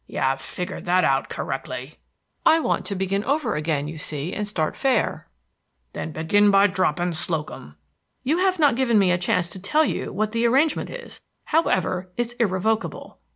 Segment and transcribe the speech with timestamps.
[0.07, 1.93] "You have figured that out correctly."
[2.43, 5.27] "I want to begin over again, you see, and start fair."
[5.93, 7.75] "Then begin by dropping Slocum."
[8.23, 11.21] "You have not given me a chance to tell you what the arrangement is.
[11.43, 13.19] However, it's irrevocable."